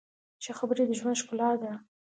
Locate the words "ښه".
0.43-0.51